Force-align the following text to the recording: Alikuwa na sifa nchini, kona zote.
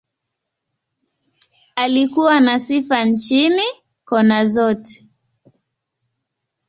Alikuwa 1.75 2.39
na 2.39 2.59
sifa 2.59 3.05
nchini, 3.05 3.61
kona 4.05 4.45
zote. 4.45 5.05